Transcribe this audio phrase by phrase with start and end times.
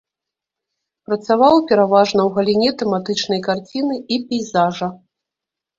[1.09, 4.87] Працаваў пераважна ў галіне тэматычнай карціны і пейзажа.